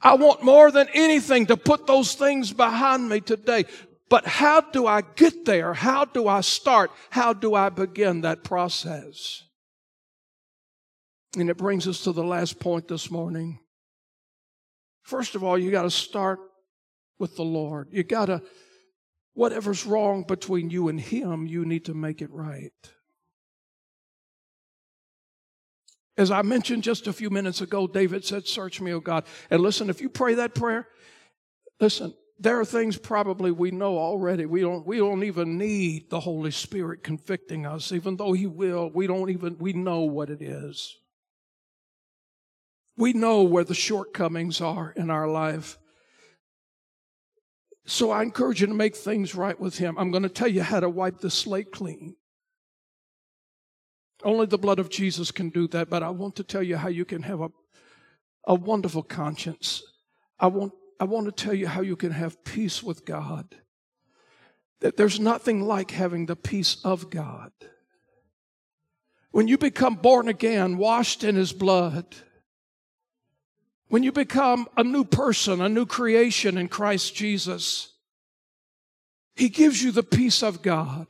[0.00, 3.64] I want more than anything to put those things behind me today.
[4.08, 5.74] But how do I get there?
[5.74, 6.90] How do I start?
[7.10, 9.42] How do I begin that process?
[11.36, 13.58] And it brings us to the last point this morning.
[15.08, 16.38] First of all, you got to start
[17.18, 17.88] with the Lord.
[17.92, 18.42] You got to,
[19.32, 22.74] whatever's wrong between you and Him, you need to make it right.
[26.18, 29.24] As I mentioned just a few minutes ago, David said, Search me, O God.
[29.48, 30.86] And listen, if you pray that prayer,
[31.80, 34.44] listen, there are things probably we know already.
[34.44, 38.90] We don't, we don't even need the Holy Spirit convicting us, even though He will.
[38.92, 40.98] We don't even, we know what it is.
[42.98, 45.78] We know where the shortcomings are in our life.
[47.86, 49.96] So I encourage you to make things right with Him.
[49.96, 52.16] I'm going to tell you how to wipe the slate clean.
[54.24, 56.88] Only the blood of Jesus can do that, but I want to tell you how
[56.88, 57.50] you can have a,
[58.48, 59.80] a wonderful conscience.
[60.40, 63.54] I want, I want to tell you how you can have peace with God.
[64.80, 67.52] That there's nothing like having the peace of God.
[69.30, 72.16] When you become born again, washed in His blood,
[73.88, 77.92] when you become a new person, a new creation in Christ Jesus,
[79.34, 81.06] He gives you the peace of God.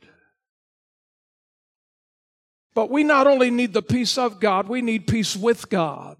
[2.73, 6.17] But we not only need the peace of God, we need peace with God.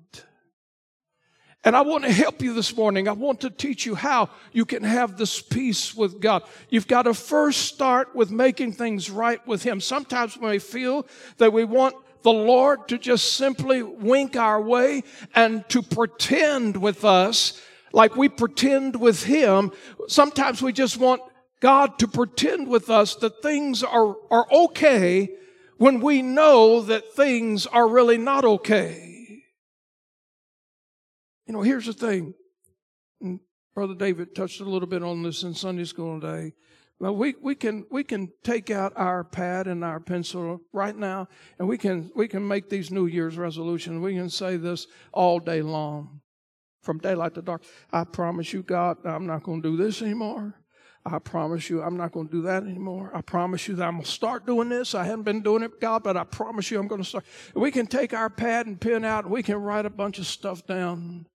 [1.63, 3.07] And I want to help you this morning.
[3.07, 6.43] I want to teach you how you can have this peace with God.
[6.69, 9.81] You've got to first start with making things right with Him.
[9.81, 11.05] Sometimes we may feel
[11.37, 15.03] that we want the Lord to just simply wink our way
[15.35, 17.61] and to pretend with us
[17.91, 19.71] like we pretend with Him.
[20.07, 21.21] Sometimes we just want
[21.59, 25.29] God to pretend with us that things are, are okay
[25.77, 29.43] when we know that things are really not okay.
[31.47, 32.33] You know, here's the thing.
[33.73, 36.53] Brother David touched a little bit on this in Sunday school today.
[36.99, 41.29] Well, we, we can we can take out our pad and our pencil right now,
[41.57, 44.01] and we can we can make these New Year's resolutions.
[44.01, 46.19] We can say this all day long,
[46.83, 47.63] from daylight to dark.
[47.93, 50.55] I promise you, God, I'm not going to do this anymore.
[51.05, 53.11] I promise you, I'm not going to do that anymore.
[53.13, 54.93] I promise you that I'm going to start doing this.
[54.93, 57.23] I haven't been doing it, God, but I promise you I'm going to start.
[57.55, 60.27] We can take our pad and pen out, and we can write a bunch of
[60.27, 61.27] stuff down.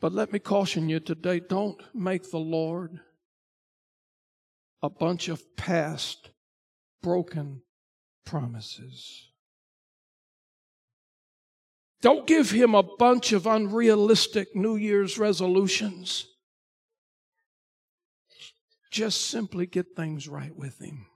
[0.00, 2.98] But let me caution you today don't make the Lord
[4.82, 6.30] a bunch of past
[7.02, 7.62] broken
[8.24, 9.28] promises.
[12.00, 16.26] Don't give him a bunch of unrealistic New Year's resolutions.
[18.90, 21.06] Just simply get things right with him.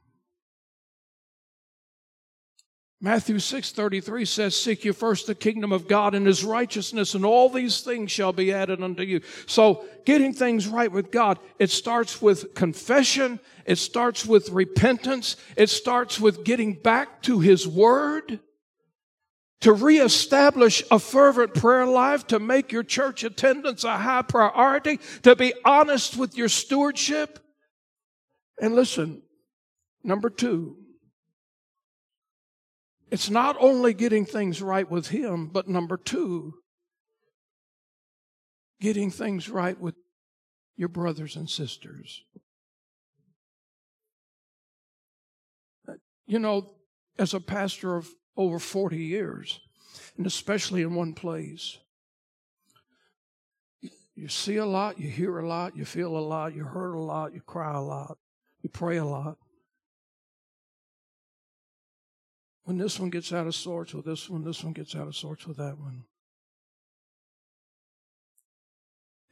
[3.06, 7.48] Matthew 6:33 says seek you first the kingdom of God and his righteousness and all
[7.48, 9.20] these things shall be added unto you.
[9.46, 15.70] So getting things right with God, it starts with confession, it starts with repentance, it
[15.70, 18.40] starts with getting back to his word
[19.60, 25.36] to reestablish a fervent prayer life, to make your church attendance a high priority, to
[25.36, 27.38] be honest with your stewardship.
[28.60, 29.22] And listen,
[30.02, 30.76] number 2,
[33.10, 36.54] it's not only getting things right with Him, but number two,
[38.80, 39.94] getting things right with
[40.76, 42.22] your brothers and sisters.
[45.88, 45.94] Uh,
[46.26, 46.74] you know,
[47.18, 49.60] as a pastor of over 40 years,
[50.16, 51.78] and especially in one place,
[54.14, 57.00] you see a lot, you hear a lot, you feel a lot, you hurt a
[57.00, 58.16] lot, you cry a lot,
[58.62, 59.36] you pray a lot.
[62.66, 65.14] When this one gets out of sorts with this one, this one gets out of
[65.14, 66.02] sorts with that one.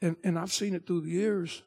[0.01, 1.65] And, and I've seen it through the years.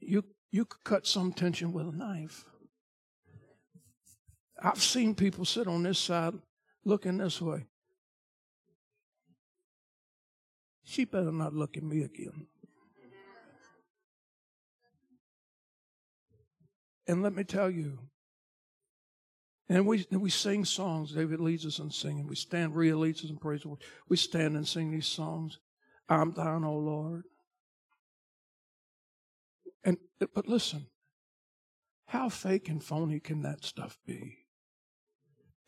[0.00, 2.44] You, you could cut some tension with a knife.
[4.60, 6.34] I've seen people sit on this side
[6.84, 7.66] looking this way.
[10.82, 12.48] She better not look at me again.
[17.06, 18.00] And let me tell you,
[19.70, 21.12] and we, we sing songs.
[21.12, 22.26] David leads us in singing.
[22.26, 23.64] We stand, Rhea leads us in praise.
[24.08, 25.58] We stand and sing these songs.
[26.08, 27.22] I'm thine, O Lord.
[29.84, 29.96] And,
[30.34, 30.88] but listen,
[32.06, 34.38] how fake and phony can that stuff be?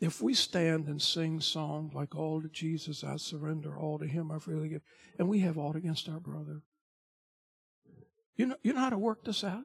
[0.01, 4.33] If we stand and sing songs like all to Jesus I surrender, all to him
[4.33, 4.83] I freely give,
[5.17, 6.63] and we have aught against our brother,
[8.35, 9.63] you know, you know how to work this out?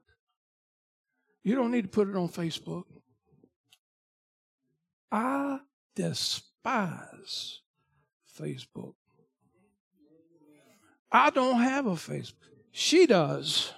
[1.42, 2.84] You don't need to put it on Facebook.
[5.12, 5.60] I
[5.96, 7.62] despise
[8.40, 8.94] Facebook.
[11.12, 12.34] I don't have a Facebook.
[12.72, 13.74] She does.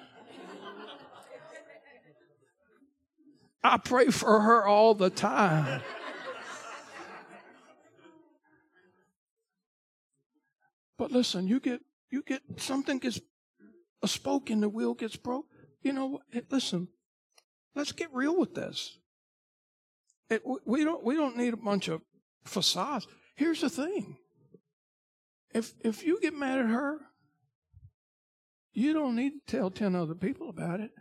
[3.63, 5.81] I pray for her all the time.
[10.97, 13.21] But listen, you get you get something gets
[14.03, 15.45] a spoke and the wheel gets broke.
[15.81, 16.19] You know,
[16.49, 16.89] listen,
[17.73, 18.98] let's get real with this.
[20.29, 22.01] It, we don't we don't need a bunch of
[22.45, 23.07] facades.
[23.35, 24.17] Here's the thing.
[25.53, 26.99] If if you get mad at her,
[28.73, 30.91] you don't need to tell ten other people about it.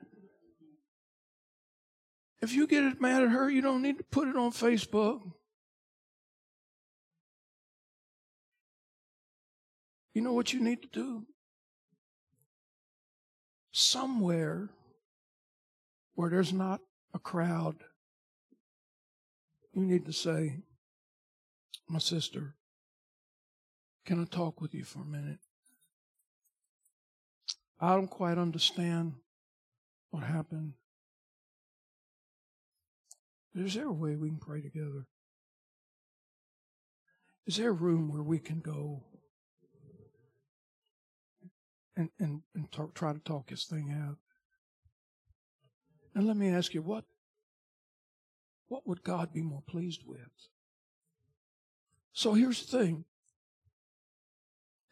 [2.40, 5.20] If you get mad at her, you don't need to put it on Facebook.
[10.14, 11.26] You know what you need to do?
[13.72, 14.70] Somewhere
[16.14, 16.80] where there's not
[17.12, 17.76] a crowd
[19.80, 20.58] you need to say,
[21.88, 22.54] My sister,
[24.04, 25.38] can I talk with you for a minute?
[27.80, 29.14] I don't quite understand
[30.10, 30.72] what happened.
[33.54, 35.06] Is there a way we can pray together?
[37.46, 39.04] Is there a room where we can go
[41.96, 44.16] and, and, and talk, try to talk this thing out?
[46.14, 47.04] And let me ask you, what
[48.68, 50.48] what would God be more pleased with?
[52.12, 53.04] So here's the thing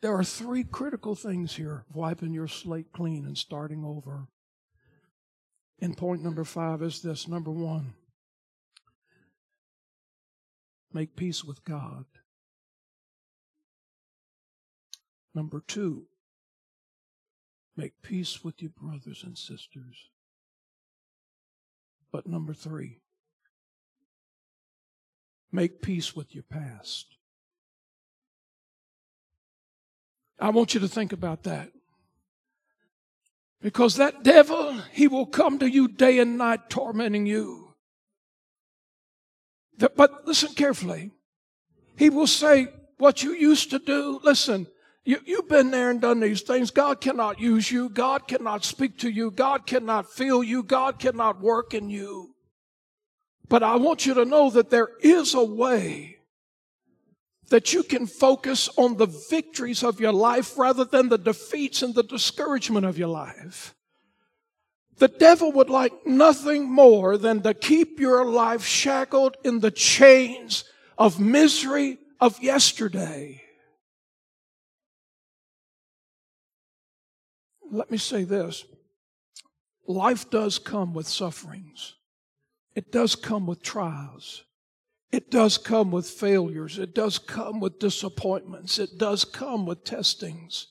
[0.02, 4.28] There are three critical things here wiping your slate clean and starting over.
[5.80, 7.94] And point number five is this number one,
[10.92, 12.06] make peace with God.
[15.34, 16.06] Number two,
[17.76, 20.08] make peace with your brothers and sisters.
[22.10, 23.00] But number three,
[25.56, 27.06] make peace with your past.
[30.38, 31.72] I want you to think about that.
[33.62, 37.74] Because that devil, he will come to you day and night tormenting you.
[39.78, 41.10] But listen carefully.
[41.96, 44.66] He will say, What you used to do, listen,
[45.04, 46.70] you, you've been there and done these things.
[46.70, 47.88] God cannot use you.
[47.88, 49.30] God cannot speak to you.
[49.30, 50.62] God cannot feel you.
[50.62, 52.35] God cannot work in you.
[53.48, 56.18] But I want you to know that there is a way
[57.48, 61.94] that you can focus on the victories of your life rather than the defeats and
[61.94, 63.74] the discouragement of your life.
[64.98, 70.64] The devil would like nothing more than to keep your life shackled in the chains
[70.98, 73.42] of misery of yesterday.
[77.70, 78.64] Let me say this.
[79.86, 81.95] Life does come with sufferings.
[82.76, 84.44] It does come with trials.
[85.10, 86.78] It does come with failures.
[86.78, 88.78] It does come with disappointments.
[88.78, 90.66] It does come with testings.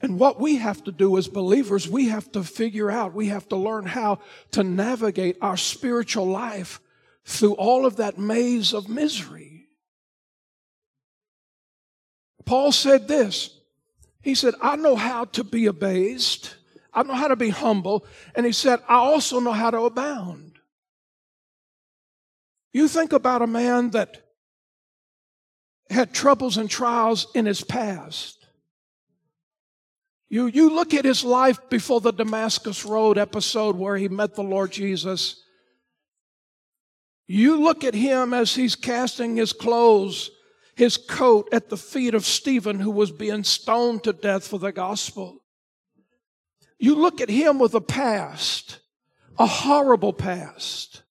[0.00, 3.46] And what we have to do as believers, we have to figure out, we have
[3.50, 4.20] to learn how
[4.52, 6.80] to navigate our spiritual life
[7.26, 9.66] through all of that maze of misery.
[12.46, 13.58] Paul said this.
[14.22, 16.56] He said, I know how to be abased.
[16.94, 18.06] I know how to be humble.
[18.34, 20.59] And he said, I also know how to abound.
[22.72, 24.22] You think about a man that
[25.88, 28.46] had troubles and trials in his past.
[30.28, 34.44] You, you look at his life before the Damascus Road episode where he met the
[34.44, 35.42] Lord Jesus.
[37.26, 40.30] You look at him as he's casting his clothes,
[40.76, 44.70] his coat at the feet of Stephen, who was being stoned to death for the
[44.70, 45.42] gospel.
[46.78, 48.78] You look at him with a past,
[49.36, 51.02] a horrible past.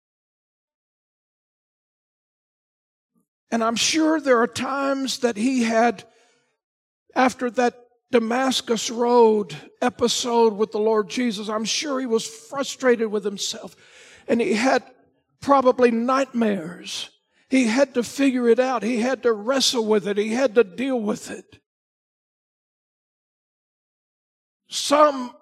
[3.51, 6.03] And I'm sure there are times that he had,
[7.15, 7.75] after that
[8.11, 13.75] Damascus Road episode with the Lord Jesus, I'm sure he was frustrated with himself.
[14.27, 14.83] And he had
[15.41, 17.09] probably nightmares.
[17.49, 18.83] He had to figure it out.
[18.83, 20.17] He had to wrestle with it.
[20.17, 21.59] He had to deal with it.
[24.67, 25.35] Some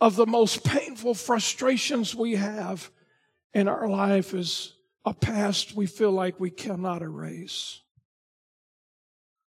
[0.00, 2.90] of the most painful frustrations we have
[3.52, 4.74] in our life is
[5.08, 7.80] a past we feel like we cannot erase.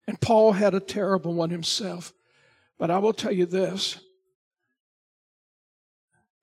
[0.08, 2.14] And Paul had a terrible one himself.
[2.78, 4.00] But I will tell you this.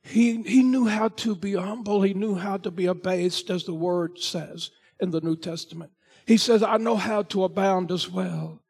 [0.02, 2.02] He, he knew how to be humble.
[2.02, 5.92] He knew how to be abased, as the word says in the New Testament.
[6.26, 8.60] He says, I know how to abound as well.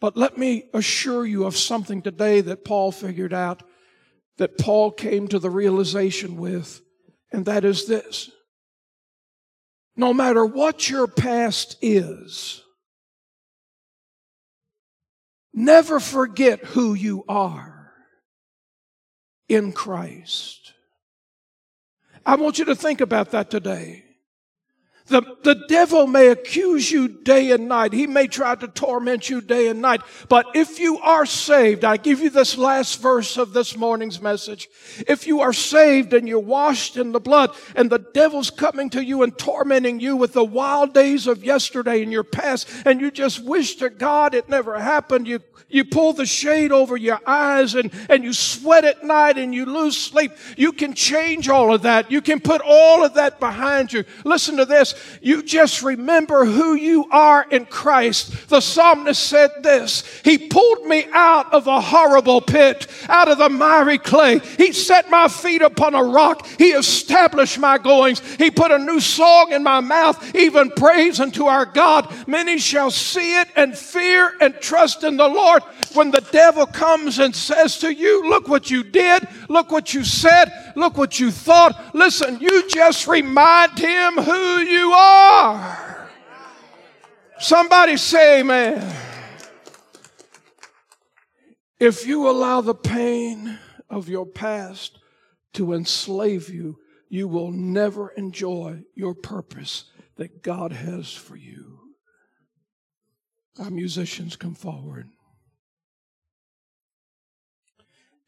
[0.00, 3.64] But let me assure you of something today that Paul figured out,
[4.36, 6.82] that Paul came to the realization with.
[7.32, 8.30] And that is this.
[9.96, 12.62] No matter what your past is,
[15.52, 17.92] never forget who you are
[19.48, 20.72] in Christ.
[22.24, 24.04] I want you to think about that today.
[25.08, 27.92] The, the devil may accuse you day and night.
[27.92, 30.02] He may try to torment you day and night.
[30.28, 34.68] But if you are saved, I give you this last verse of this morning's message.
[35.06, 39.02] If you are saved and you're washed in the blood and the devil's coming to
[39.02, 43.10] you and tormenting you with the wild days of yesterday in your past and you
[43.10, 47.74] just wish to God it never happened, you you pull the shade over your eyes
[47.74, 50.32] and, and you sweat at night and you lose sleep.
[50.56, 52.10] You can change all of that.
[52.10, 54.04] You can put all of that behind you.
[54.24, 54.94] Listen to this.
[55.20, 58.48] You just remember who you are in Christ.
[58.48, 60.04] The psalmist said this.
[60.24, 64.38] He pulled me out of a horrible pit, out of the miry clay.
[64.38, 66.46] He set my feet upon a rock.
[66.58, 68.20] He established my goings.
[68.36, 72.12] He put a new song in my mouth, even praise unto our God.
[72.26, 75.62] Many shall see it and fear and trust in the Lord.
[75.94, 80.04] When the devil comes and says to you, Look what you did, look what you
[80.04, 86.08] said, look what you thought, listen, you just remind him who you are.
[87.38, 88.94] Somebody say, Amen.
[91.78, 93.58] If you allow the pain
[93.88, 94.98] of your past
[95.54, 96.78] to enslave you,
[97.08, 99.84] you will never enjoy your purpose
[100.16, 101.78] that God has for you.
[103.58, 105.08] Our musicians come forward.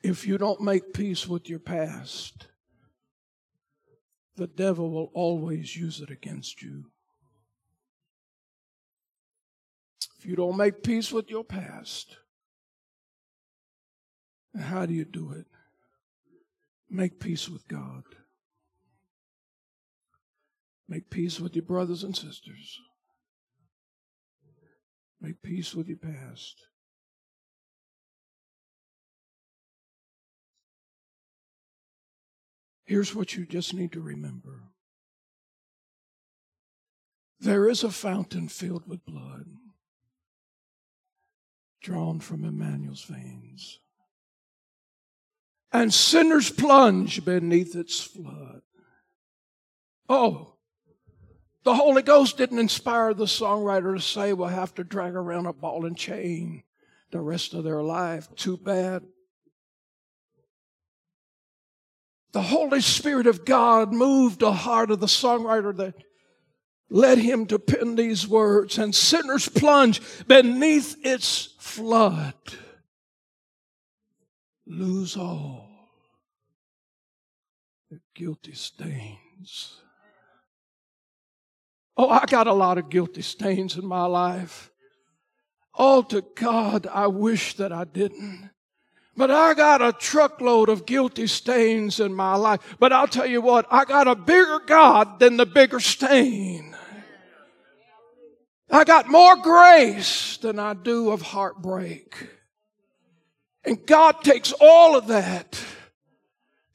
[0.03, 2.47] If you don't make peace with your past,
[4.41, 6.87] the devil will always use it against you.
[10.19, 12.17] If you don't make peace with your past,
[14.59, 15.45] how do you do it?
[16.89, 18.05] Make peace with God.
[20.89, 22.81] Make peace with your brothers and sisters.
[25.21, 26.63] Make peace with your past.
[32.91, 34.65] Here's what you just need to remember
[37.39, 39.47] there is a fountain filled with blood
[41.81, 43.79] drawn from Emmanuel's veins,
[45.73, 48.63] and sinners plunge beneath its flood.
[50.09, 50.57] Oh,
[51.63, 55.53] the Holy Ghost didn't inspire the songwriter to say we'll have to drag around a
[55.53, 56.65] ball and chain
[57.13, 58.27] the rest of their life.
[58.35, 59.05] Too bad.
[62.33, 65.95] The Holy Spirit of God moved the heart of the songwriter that
[66.89, 72.35] led him to pen these words, and sinners plunge beneath its flood,
[74.67, 75.69] lose all
[77.91, 79.81] the guilty stains.
[81.97, 84.71] Oh, I got a lot of guilty stains in my life.
[85.79, 88.51] Oh, to God, I wish that I didn't.
[89.21, 92.77] But I got a truckload of guilty stains in my life.
[92.79, 96.75] But I'll tell you what, I got a bigger God than the bigger stain.
[98.71, 102.31] I got more grace than I do of heartbreak.
[103.63, 105.63] And God takes all of that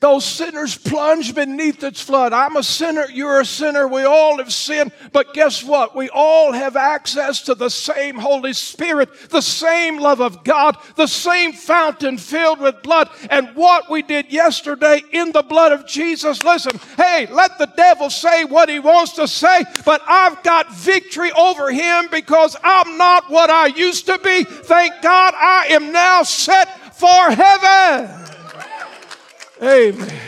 [0.05, 2.31] those sinners plunge beneath its flood.
[2.31, 5.95] I'm a sinner, you're a sinner, we all have sinned, but guess what?
[5.95, 11.07] We all have access to the same Holy Spirit, the same love of God, the
[11.07, 13.09] same fountain filled with blood.
[13.31, 18.11] And what we did yesterday in the blood of Jesus, listen, hey, let the devil
[18.11, 23.31] say what he wants to say, but I've got victory over him because I'm not
[23.31, 24.43] what I used to be.
[24.43, 28.25] Thank God I am now set for heaven.
[29.61, 30.19] Amen.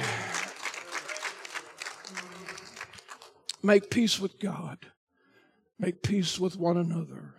[3.62, 4.88] Make peace with God.
[5.80, 7.36] Make peace with one another.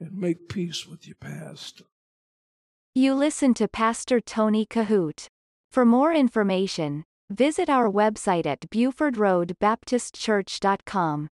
[0.00, 1.82] And make peace with your past.
[2.94, 5.28] You listen to Pastor Tony Kohout.
[5.70, 11.28] For more information, visit our website at BufordRoadBaptistChurch.com.